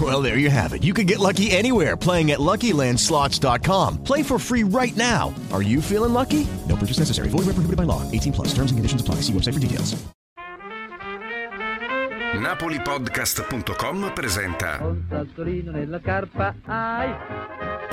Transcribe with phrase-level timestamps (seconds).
[0.00, 0.82] Well, there you have it.
[0.82, 4.02] You can get lucky anywhere playing at LuckyLandSlots.com.
[4.02, 5.32] Play for free right now.
[5.52, 6.48] Are you feeling lucky?
[6.68, 7.28] No purchase necessary.
[7.28, 8.02] Void where prohibited by law.
[8.10, 8.48] 18 plus.
[8.48, 9.22] Terms and conditions apply.
[9.22, 9.94] See website for details.
[12.34, 17.14] Napolipodcast.com presenta Un sassolino nella carpa, ai.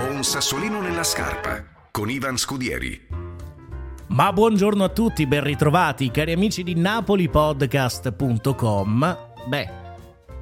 [0.09, 2.99] Un sassolino nella scarpa con Ivan Scudieri.
[4.07, 9.17] Ma buongiorno a tutti, ben ritrovati cari amici di napolipodcast.com.
[9.47, 9.69] Beh,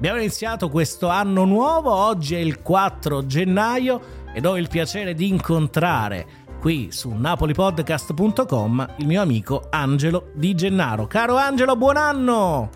[0.00, 4.00] abbiamo iniziato questo anno nuovo, oggi è il 4 gennaio
[4.32, 6.26] ed ho il piacere di incontrare
[6.58, 11.06] qui su napolipodcast.com il mio amico Angelo Di Gennaro.
[11.06, 12.70] Caro Angelo, buon anno!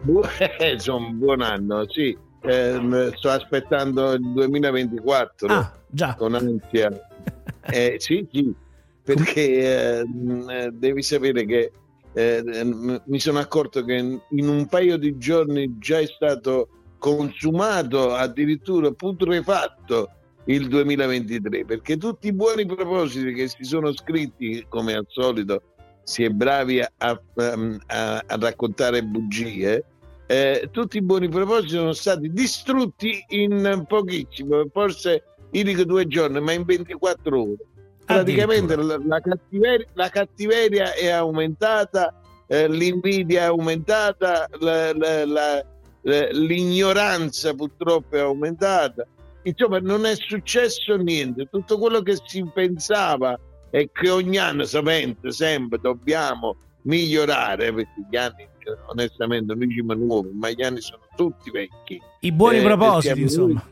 [0.00, 0.22] Bu-
[0.58, 0.78] eh,
[1.12, 2.16] buon anno, sì.
[2.42, 6.14] Eh, sto aspettando il 2024 Ah, già.
[6.14, 6.90] con ansia.
[7.62, 8.52] Eh, sì, sì,
[9.04, 11.70] perché eh, mh, devi sapere che
[12.12, 18.12] eh, mh, mi sono accorto che in un paio di giorni già è stato consumato,
[18.14, 20.10] addirittura putrefatto
[20.44, 25.62] il 2023, perché tutti i buoni propositi che si sono scritti, come al solito,
[26.02, 27.20] si è bravi a, a-
[27.86, 29.84] a- a raccontare bugie,
[30.26, 36.40] eh, tutti i buoni propositi sono stati distrutti in pochissimo, forse io dico due giorni,
[36.40, 37.56] ma in 24 ore.
[38.14, 42.14] Praticamente la, la cattiveria, la cattiveria è aumentata,
[42.46, 45.64] eh, l'invidia è aumentata, la-
[46.32, 49.06] l'ignoranza purtroppo è aumentata.
[49.42, 51.48] Insomma, non è successo niente.
[51.50, 53.38] Tutto quello che si pensava
[53.70, 58.48] è che ogni anno, sapendo sempre, dobbiamo migliorare, perché gli anni,
[58.86, 62.00] onestamente, noi siamo nuovi, ma gli anni sono tutti vecchi.
[62.20, 63.62] I buoni Eh, propositi, insomma.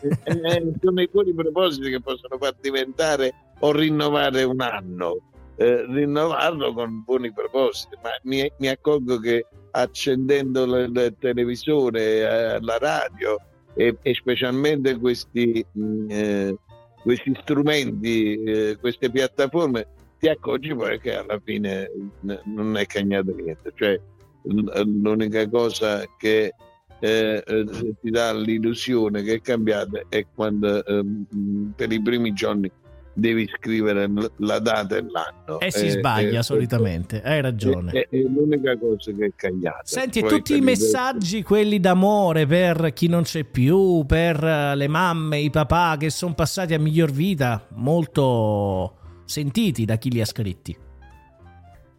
[0.00, 3.32] Eh, eh, sono i buoni propositi che possono far diventare
[3.64, 5.18] o rinnovare un anno,
[5.56, 12.60] eh, rinnovarlo con buoni propositi, ma mi, mi accorgo che accendendo il, il televisore, eh,
[12.60, 13.36] la radio
[13.74, 16.56] e, e specialmente questi, mh, eh,
[17.02, 19.86] questi strumenti, eh, queste piattaforme,
[20.18, 21.90] ti accorgi poi che alla fine
[22.20, 24.00] n- non è cagnato niente, cioè
[24.42, 26.52] l'unica cosa che
[26.98, 27.66] eh, eh,
[28.00, 32.70] ti dà l'illusione che è cambiata è quando ehm, per i primi giorni
[33.14, 35.60] devi scrivere la data e l'anno.
[35.60, 37.92] E si Eh, sbaglia eh, solitamente, hai ragione.
[37.92, 39.82] È, è l'unica cosa che è cambiata.
[39.84, 44.88] Senti, Poi tutti i messaggi, quelli d'amore per chi non c'è più, per eh, le
[44.88, 50.26] mamme, i papà che sono passati a miglior vita, molto sentiti da chi li ha
[50.26, 50.76] scritti.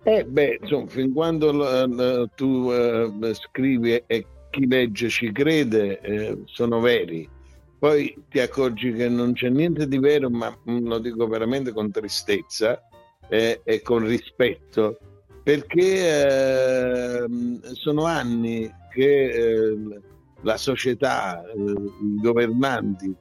[0.06, 6.38] Eh, beh, insomma, fin quando l- tu eh, scrivi e chi legge ci crede, eh,
[6.46, 7.28] sono veri.
[7.84, 11.92] Poi ti accorgi che non c'è niente di vero, ma mm, lo dico veramente con
[11.92, 12.82] tristezza
[13.28, 14.98] eh, e con rispetto,
[15.44, 19.78] perché ehm, sono anni che eh,
[20.44, 23.14] la società, eh, i governanti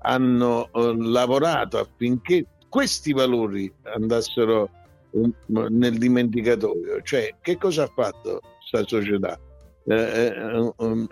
[0.00, 4.68] hanno eh, lavorato affinché questi valori andassero
[5.10, 5.32] um,
[5.68, 7.02] nel dimenticatoio.
[7.02, 9.38] Cioè, che cosa ha fatto questa società?
[9.88, 11.06] Eh, eh, um,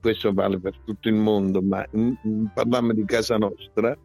[0.00, 3.96] questo vale per tutto il mondo, ma mm, mm, parliamo di casa nostra.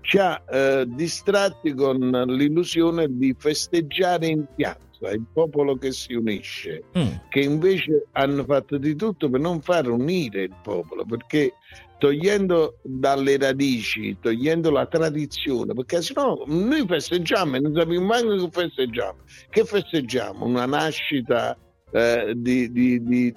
[0.00, 6.82] Ci ha eh, distratti con l'illusione di festeggiare in piazza il popolo che si unisce,
[6.98, 7.08] Mm.
[7.28, 11.54] che invece hanno fatto di tutto per non far unire il popolo, perché
[11.98, 18.48] togliendo dalle radici, togliendo la tradizione, perché sennò noi festeggiamo e non sappiamo mai che
[18.50, 19.18] festeggiamo.
[19.48, 20.44] Che festeggiamo?
[20.46, 21.56] Una nascita
[21.92, 23.34] eh, di- di- di-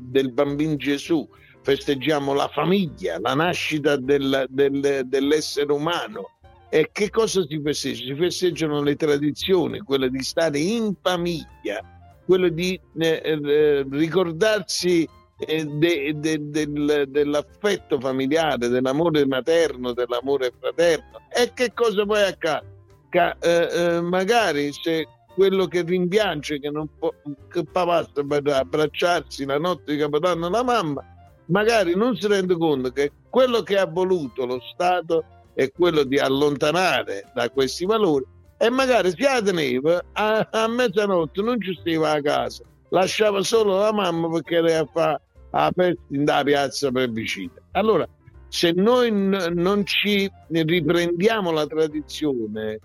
[0.00, 1.28] del bambino Gesù,
[1.62, 6.30] festeggiamo la famiglia, la nascita del- del- dell'essere umano.
[6.68, 8.04] E che cosa si festeggia?
[8.04, 11.80] Si festeggiano le tradizioni, quelle di stare in famiglia,
[12.24, 15.08] quello di eh, eh, ricordarsi
[15.38, 21.20] eh, de- de- del- dell'affetto familiare, dell'amore materno, dell'amore fraterno.
[21.28, 22.74] E che cosa poi accade?
[23.10, 25.06] Ca- eh, eh, magari se
[25.36, 27.12] quello che rimpiange che non può
[27.50, 31.04] che papà sta per abbracciarsi la notte di Capodanno la mamma,
[31.46, 36.18] magari non si rende conto che quello che ha voluto lo Stato è quello di
[36.18, 38.24] allontanare da questi valori
[38.56, 43.92] e magari si teneva a, a mezzanotte non ci stava a casa, lasciava solo la
[43.92, 45.72] mamma perché era a fare la
[46.10, 47.52] in da piazza per vicino.
[47.72, 48.08] Allora,
[48.48, 52.78] se noi n- non ci riprendiamo la tradizione,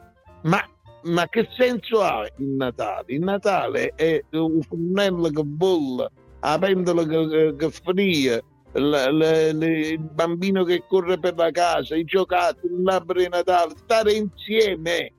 [0.44, 0.62] ma,
[1.03, 3.06] ma, che senso ha il Natale?
[3.07, 6.09] Il Natale è un fornello che bolla,
[6.42, 8.42] la pentola che, che fria,
[8.74, 13.74] l- l- l- il bambino che corre per la casa, i giocattoli, l'albero di Natale,
[13.77, 15.12] stare insieme.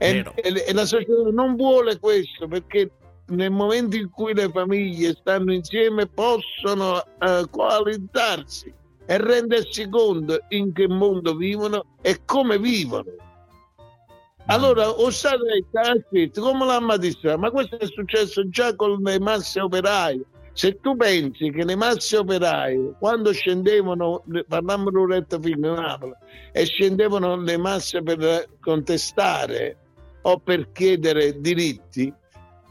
[0.00, 2.88] E, e, e la società non vuole questo perché
[3.28, 8.72] nel momento in cui le famiglie stanno insieme possono uh, coalizzarsi
[9.06, 13.12] e rendersi conto in che mondo vivono e come vivono.
[14.50, 15.62] Allora, o state
[16.08, 20.24] scritto come l'ha magistrato, ma questo è successo già con le masse operaie.
[20.54, 26.14] Se tu pensi che le masse operaie, quando scendevano, parliamo di Loretta Fino Napoli,
[26.52, 29.76] e scendevano le masse per contestare
[30.22, 32.10] o per chiedere diritti,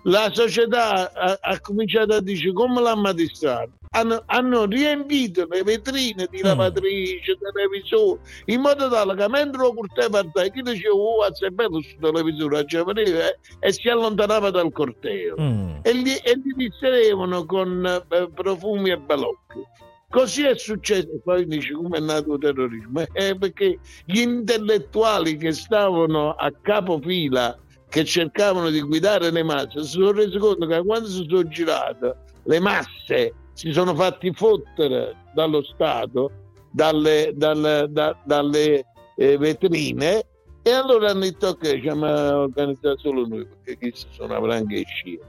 [0.06, 3.77] la società ha, ha cominciato a dire come l'ha magistrato.
[3.98, 7.52] Hanno, hanno, riempito le vetrine di lavatrice, mm.
[7.52, 11.70] televisore, in modo tale che mentre lo portava a te, chi diceva, oh, è bello
[11.70, 15.36] questo televisore, veniva, eh, e si allontanava dal corteo.
[15.40, 15.78] Mm.
[15.82, 19.66] E, li, e li distraevano con eh, profumi e balocchi.
[20.10, 25.52] Così è successo, poi dice come è nato il terrorismo, è perché gli intellettuali che
[25.52, 27.58] stavano a capofila
[27.90, 32.16] che cercavano di guidare le masse si sono resi conto che quando si sono girate
[32.44, 36.30] le masse si sono fatti fottere dallo Stato,
[36.70, 40.24] dalle, dalle, da, dalle eh, vetrine
[40.62, 45.20] e allora hanno detto ok, ci abbiamo organizzato solo noi perché questi sono avranche scie.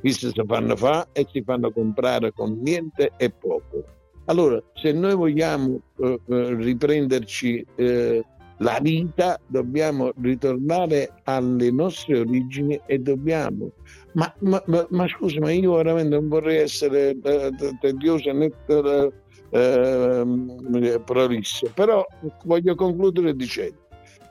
[0.00, 3.84] Questi si fanno fare e si fanno comprare con niente e poco.
[4.26, 8.22] Allora, se noi vogliamo eh, eh riprenderci eh,
[8.58, 13.70] la vita, dobbiamo ritornare alle nostre origini e dobbiamo.
[14.14, 17.50] Ma, ma, ma, ma scusa, ma io veramente non vorrei essere eh,
[17.80, 19.12] tedioso né eh,
[19.50, 22.06] eh, prolisso, però
[22.44, 23.86] voglio concludere dicendo,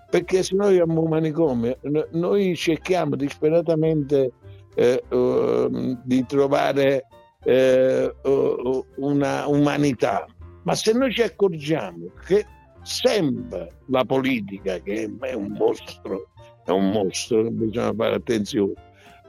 [0.10, 1.78] perché se noi abbiamo un manicomio,
[2.12, 4.34] noi cerchiamo disperatamente
[4.76, 7.06] eh, uh, di trovare
[7.44, 10.26] eh, uh, una umanità,
[10.64, 12.46] ma se noi ci accorgiamo che
[12.84, 16.30] sempre la politica, che è un mostro,
[16.66, 18.74] è un mostro, bisogna fare attenzione.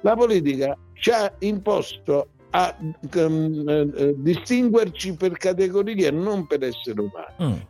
[0.03, 2.77] La politica ci ha imposto a
[3.15, 7.55] um, distinguerci per categorie, non per essere umani.
[7.55, 7.61] Mm.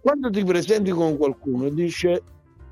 [0.00, 2.22] Quando ti presenti con qualcuno dice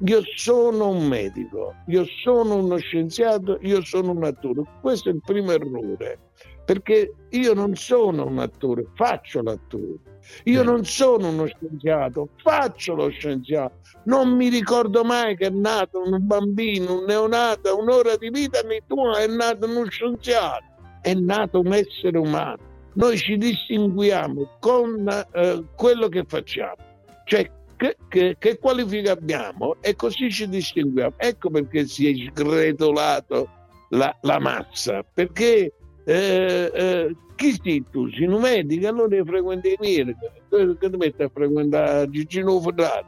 [0.05, 4.63] io sono un medico, io sono uno scienziato, io sono un attore.
[4.81, 6.19] Questo è il primo errore,
[6.65, 10.12] perché io non sono un attore, faccio l'attore.
[10.45, 13.81] Io non sono uno scienziato, faccio lo scienziato.
[14.05, 19.19] Non mi ricordo mai che è nato un bambino, un neonato, un'ora di vita tua
[19.19, 20.65] è nato uno scienziato,
[21.01, 22.71] è nato un essere umano.
[22.95, 26.77] Noi ci distinguiamo con eh, quello che facciamo,
[27.25, 31.15] cioè che, che, che, qualifica abbiamo e così ci distinguiamo.
[31.17, 33.49] Ecco perché si è sgretolato
[33.91, 35.73] la, la massa, perché
[36.05, 38.09] eh, eh, chi sei tu?
[38.11, 40.19] Sei un medico, allora frequenti i medici,
[40.49, 43.06] che ti metti a frequentare Gigino Ferrari?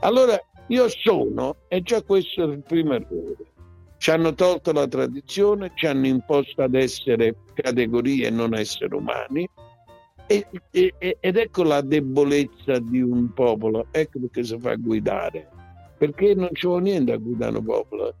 [0.00, 3.36] Allora io sono, e già questo è il primo errore.
[3.98, 9.48] Ci hanno tolto la tradizione, ci hanno imposto ad essere categorie e non esseri umani,
[10.26, 15.48] e, e, ed ecco la debolezza di un popolo, ecco perché si fa guidare,
[15.98, 18.14] perché non vuole niente a guidare un popolo,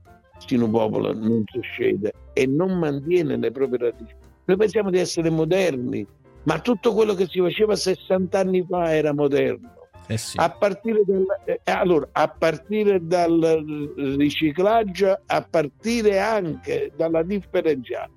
[0.50, 4.14] un popolo non si scende e non mantiene le proprie radici.
[4.44, 6.06] Noi pensiamo di essere moderni,
[6.42, 9.72] ma tutto quello che si faceva 60 anni fa era moderno.
[10.06, 10.36] Eh sì.
[10.38, 18.10] a, partire dal, eh, allora, a partire dal riciclaggio, a partire anche dalla differenziata.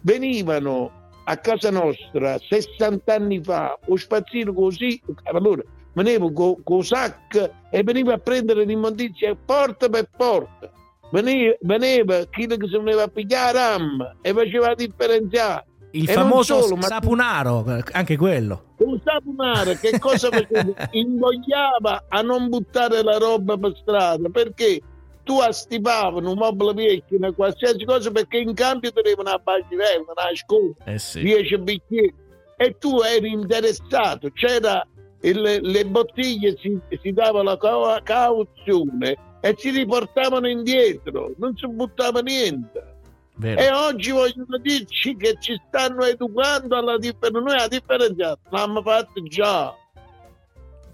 [0.00, 0.90] Venivano
[1.24, 7.82] a casa nostra 60 anni fa o spazzino così, allora venivo con co sac e
[7.82, 10.70] veniva a prendere l'immondizia porta per porta.
[11.10, 15.64] Veniva, veniva chi che si veniva a pigliare RAM e faceva differenziare.
[15.92, 18.74] Il e famoso solo, sapunaro, anche quello.
[18.78, 20.72] Un sapunaro che cosa faceva?
[20.92, 24.80] Invogliava a non buttare la roba per strada perché
[25.24, 30.34] tu astipavi un mobile vecchio, una qualsiasi cosa perché in cambio ti una bacinella, una
[30.34, 31.20] scuola, eh sì.
[31.20, 32.14] 10 bicchieri
[32.56, 34.86] e tu eri interessato, c'era
[35.20, 37.56] il, le bottiglie, si, si dava la
[38.02, 42.96] cauzione e ci riportavano indietro, non si buttava niente.
[43.38, 43.60] Vero.
[43.60, 47.38] E oggi vogliono dirci che ci stanno educando alla differenza.
[47.38, 49.74] Noi la differenza l'abbiamo fatta già.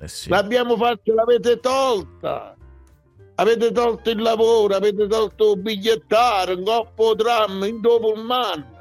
[0.00, 0.28] Eh sì.
[0.28, 2.54] L'abbiamo fatta, l'avete tolta.
[3.36, 8.72] Avete tolto il lavoro, avete tolto il bigliettare, un coppo tram, in dopo un man.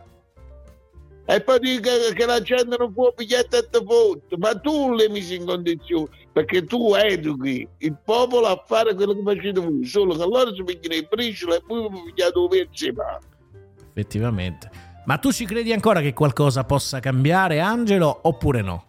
[1.26, 4.38] E poi dica che la gente non può biglietto e te fotte.
[4.38, 9.22] Ma tu le misi in condizioni, perché tu educhi il popolo a fare quello che
[9.24, 12.86] facete voi, solo che loro si pigliano i bricioli e poi vi pigliate un pezzo
[13.90, 14.70] Effettivamente.
[15.06, 18.86] Ma tu ci credi ancora che qualcosa possa cambiare, Angelo, oppure no?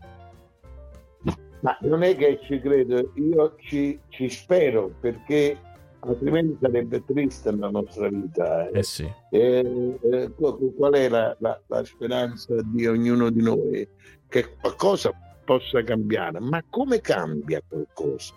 [1.60, 5.58] Ma non è che ci credo, io ci, ci spero perché
[6.00, 8.68] altrimenti sarebbe triste la nostra vita.
[8.68, 9.10] Eh sì.
[9.30, 13.88] Eh, eh, qual è la, la, la, speranza di ognuno di noi?
[14.28, 15.12] Che qualcosa
[15.44, 18.34] possa cambiare, ma come cambia qualcosa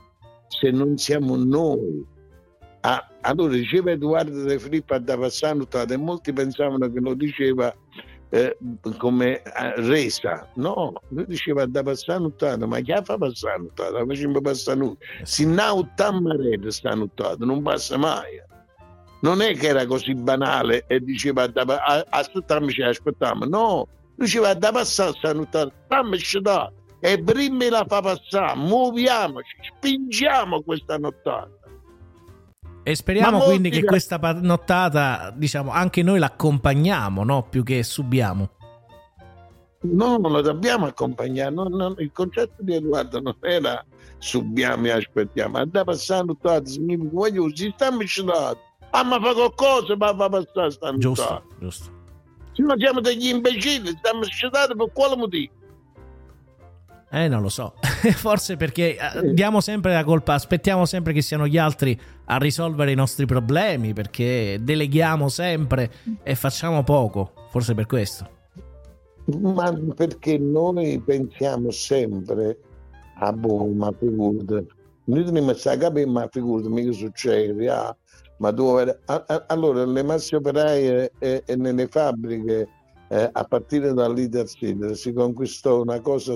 [0.47, 2.05] se non siamo noi?
[2.81, 7.73] Ah, allora diceva Edoardo De Filippo a Davassano e molti pensavano che lo diceva
[8.29, 8.57] eh,
[8.97, 10.49] come eh, resa.
[10.55, 14.05] No, lui diceva da passare nottata, ma chi fa passare nottata?
[14.05, 14.97] Facciamo passare noi.
[15.23, 18.41] Se non tammarete sta nottata, non passa mai.
[19.19, 21.49] Non è che era così banale e diceva
[22.09, 23.45] aspettiamoci, aspettiamo.
[23.45, 30.61] No, diceva da passare sta nottata, dammi da e prima la fa passare, muoviamoci, spingiamo
[30.61, 31.49] questa nottata.
[32.83, 37.43] E speriamo quindi che questa nottata, diciamo, anche noi l'accompagniamo, no?
[37.49, 38.49] Più che subiamo.
[39.81, 41.53] No, non lo dobbiamo accompagnare.
[41.53, 43.85] No, no, il concetto di Edoardo non era
[44.19, 45.57] subiamo e aspettiamo.
[45.57, 48.59] Andava passando nottata, significa voglio, si sta miscelando.
[48.91, 50.97] Ah, ma fa qualcosa, ma va passare sta nottata.
[50.97, 51.91] Giusto, giusto.
[52.53, 55.51] Se non siamo degli imbecilli, stiamo miscelati per quale motivo?
[57.09, 57.73] Eh, non lo so.
[57.81, 62.91] Forse perché eh, diamo sempre la colpa, aspettiamo sempre che siano gli altri a risolvere
[62.91, 67.31] i nostri problemi, perché deleghiamo sempre e facciamo poco.
[67.49, 68.35] Forse per questo.
[69.39, 72.57] Ma perché noi pensiamo sempre
[73.19, 74.67] a boh, ma figurati.
[75.05, 77.69] Noi dobbiamo stare a capire, ma figurati, mica succede.
[77.69, 77.95] Ah,
[78.37, 78.99] ma dove...
[79.47, 82.67] Allora, le masse operaie e, e nelle fabbriche
[83.09, 86.35] eh, a partire dall'Ider si conquistò una cosa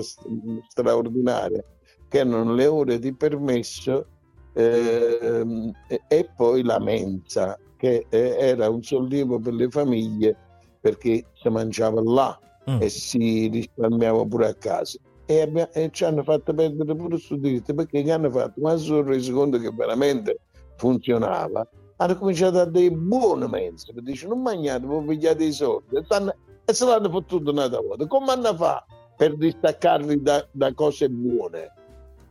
[0.68, 1.62] straordinaria
[2.08, 4.06] che erano le ore di permesso
[4.54, 5.72] eh,
[6.08, 10.36] e poi la mensa che eh, era un sollievo per le famiglie
[10.80, 12.38] perché si mangiava là
[12.70, 12.80] mm.
[12.80, 17.36] e si risparmiava pure a casa e, abbiamo, e, ci hanno fatto perdere pure questo
[17.36, 20.38] diritto perché gli hanno fatto quando si sono resi conto che veramente
[20.76, 26.34] funzionava hanno cominciato a dare buone mense dice non mangiate, voi pigliate i soldi stanno,
[26.72, 28.06] e se l'hanno fottuto un'altra volta.
[28.06, 31.70] Come hanno fatto per distaccarli da, da, cose buone?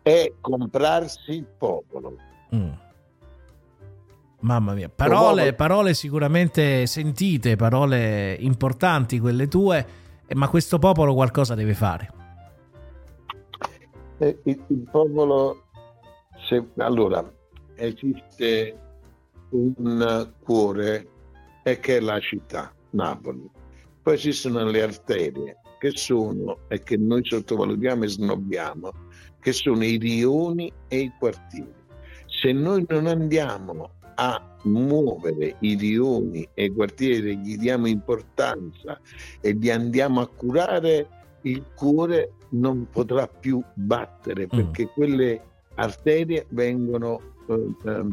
[0.01, 2.15] E comprarsi il popolo.
[2.53, 2.71] Mm.
[4.39, 9.85] Mamma mia, parole, parole sicuramente sentite, parole importanti quelle tue,
[10.33, 12.13] ma questo popolo qualcosa deve fare.
[14.17, 15.65] Eh, il, il, popolo,
[16.49, 17.23] se, allora,
[17.75, 18.75] esiste
[19.49, 21.07] un cuore
[21.61, 23.59] e che è la città, Napoli
[24.01, 28.91] poi esistono le arterie che sono e che noi sottovalutiamo e snobbiamo,
[29.39, 31.73] che sono i rioni e i quartieri.
[32.27, 38.99] Se noi non andiamo a muovere i rioni e i quartieri, gli diamo importanza
[39.39, 41.07] e li andiamo a curare,
[41.41, 44.49] il cuore non potrà più battere mm.
[44.49, 44.93] perché mm.
[44.93, 45.41] quelle
[45.75, 48.05] arterie vengono eh,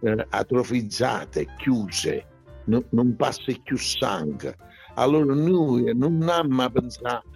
[0.00, 2.24] eh, atrofizzate, chiuse,
[2.64, 4.56] no, non passa più sangue
[4.94, 7.30] allora noi non abbiamo pensato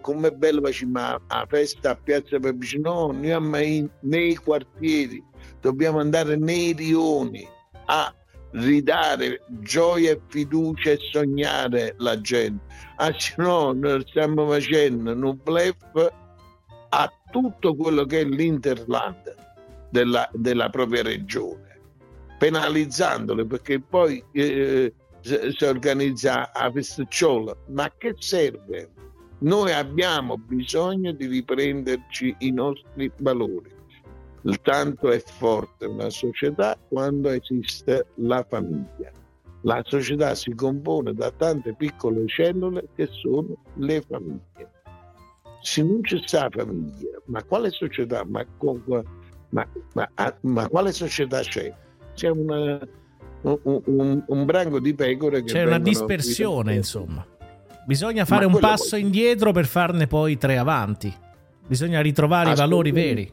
[0.00, 5.22] come bello facciamo la festa a Piazza Peppici, no, noi abbiamo nei quartieri,
[5.60, 7.46] dobbiamo andare nei rioni
[7.86, 8.12] a
[8.52, 12.64] ridare gioia e fiducia e sognare la gente.
[12.96, 16.12] Ah, no, noi stiamo facendo un blef
[16.90, 19.34] a tutto quello che è l'interland
[19.90, 21.78] della, della propria regione,
[22.38, 24.94] penalizzandole perché poi eh,
[25.28, 28.90] si organizza a Pistucciola, ma che serve?
[29.40, 33.76] Noi abbiamo bisogno di riprenderci i nostri valori.
[34.62, 39.12] Tanto è forte una società quando esiste la famiglia.
[39.62, 44.70] La società si compone da tante piccole cellule che sono le famiglie.
[45.60, 48.24] Se non c'è sta famiglia, ma quale società?
[48.24, 48.44] Ma,
[49.50, 50.08] ma, ma,
[50.42, 51.74] ma quale società c'è?
[52.14, 52.80] C'è una,
[53.42, 57.26] un, un, un branco di pecore che c'è una dispersione insomma.
[57.86, 59.00] Bisogna fare un passo poi...
[59.00, 61.14] indietro per farne poi tre avanti.
[61.66, 63.32] Bisogna ritrovare i valori veri.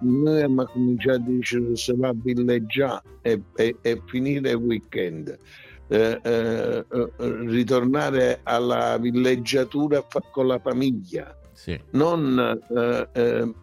[0.00, 5.38] Noi abbiamo cominciato a dire se va a villeggiare e, e, e finire il weekend.
[5.86, 6.84] Eh, eh,
[7.18, 11.78] ritornare alla villeggiatura con la famiglia, sì.
[11.90, 12.38] non
[12.74, 13.54] eh, eh,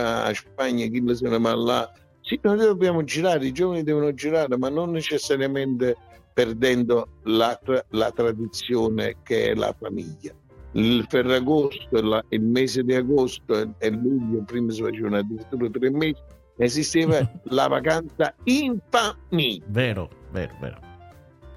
[0.00, 1.92] a Spagna, chi se ne va là.
[2.24, 5.94] Sì, noi dobbiamo girare, i giovani devono girare, ma non necessariamente
[6.32, 7.58] perdendo la,
[7.90, 10.32] la tradizione che è la famiglia.
[10.72, 15.90] Il Ferragosto, la, il mese di agosto e, e luglio, prima si facevano addirittura tre
[15.90, 16.20] mesi,
[16.56, 19.64] esisteva la vacanza in famiglia.
[19.68, 20.78] Vero, vero, vero.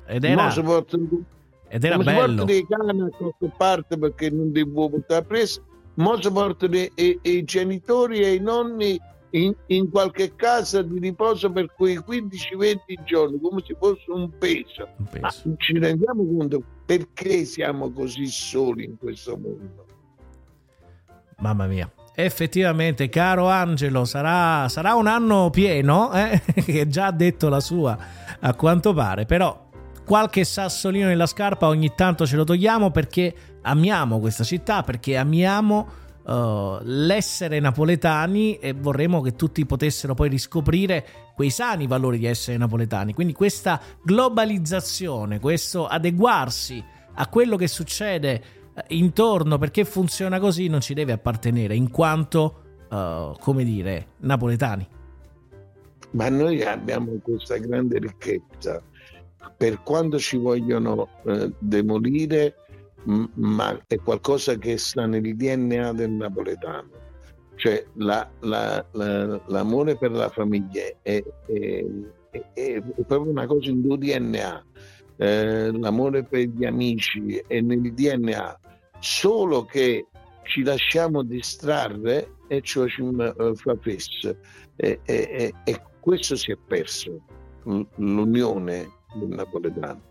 [0.05, 1.23] Ed era, portano,
[1.69, 2.43] ed era bello.
[2.43, 6.91] dei cani a qualche parte perché non li può portare preso, ma si portano i,
[6.95, 8.99] i, i, genitori e i nonni
[9.31, 14.87] in, in, qualche casa di riposo per quei 15-20 giorni come se fosse un peso.
[14.97, 15.41] un peso.
[15.43, 19.85] Ma ci rendiamo conto perché siamo così soli in questo mondo?
[21.39, 21.91] Mamma mia.
[22.15, 26.41] Effettivamente, caro Angelo, sarà, sarà un anno pieno, eh?
[26.65, 27.95] che già ha detto la sua
[28.39, 29.65] a quanto pare, però
[30.03, 35.87] qualche sassolino nella scarpa ogni tanto ce lo togliamo perché amiamo questa città, perché amiamo
[36.27, 41.05] uh, l'essere napoletani e vorremmo che tutti potessero poi riscoprire
[41.35, 43.13] quei sani valori di essere napoletani.
[43.13, 46.83] Quindi questa globalizzazione, questo adeguarsi
[47.15, 48.41] a quello che succede
[48.73, 54.87] uh, intorno perché funziona così non ci deve appartenere in quanto, uh, come dire, napoletani.
[56.11, 58.81] Ma noi abbiamo questa grande ricchezza
[59.55, 62.55] per quanto ci vogliono eh, demolire,
[63.07, 67.05] ma è qualcosa che sta nel DNA del napoletano.
[67.55, 71.85] Cioè la, la, la, l'amore per la famiglia è, è,
[72.53, 74.65] è, proprio una cosa in tuo DNA.
[75.19, 78.59] Eh, l'amore per gli amici è nel DNA,
[78.99, 80.05] solo che
[80.43, 84.37] ci lasciamo distrarre e ciò ci uh, fa fesso.
[84.75, 87.21] E, e, e questo si è perso,
[87.95, 90.06] l'unione del napoletano,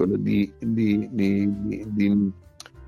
[0.00, 2.32] quello di, di, di,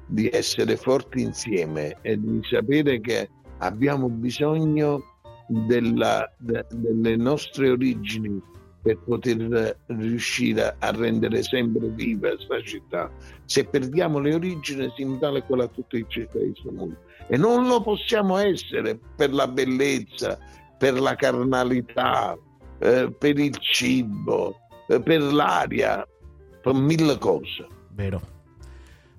[0.07, 5.02] di, essere forti insieme e di sapere che abbiamo bisogno
[5.47, 8.41] della, de, delle nostre origini
[8.80, 13.10] per poter riuscire a rendere sempre viva questa città.
[13.45, 16.97] Se perdiamo le origini si tale quella a tutti i cittadini del mondo.
[17.28, 20.39] E non lo possiamo essere per la bellezza,
[20.78, 22.34] per la carnalità,
[22.78, 24.56] eh, per il cibo,
[24.89, 26.06] eh, per l'aria,
[26.63, 27.67] per mille cose.
[27.91, 28.21] Vero.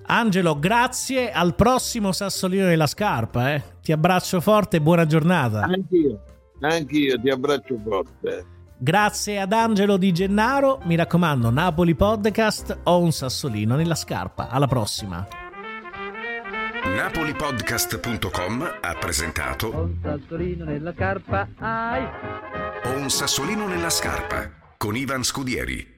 [0.05, 1.31] Angelo, grazie.
[1.31, 3.53] Al prossimo sassolino della scarpa.
[3.53, 3.63] Eh.
[3.81, 5.61] Ti abbraccio forte e buona giornata.
[5.61, 6.23] Anch'io,
[6.61, 8.45] anch'io ti abbraccio forte.
[8.77, 10.81] Grazie ad Angelo Di Gennaro.
[10.83, 14.49] Mi raccomando, Napoli Podcast o un sassolino nella scarpa.
[14.49, 15.25] Alla prossima.
[16.83, 21.47] Napolipodcast.com ha presentato Un sassolino nella scarpa.
[21.59, 22.03] Ai.
[22.83, 25.92] Ho un sassolino nella scarpa con Ivan Scudieri.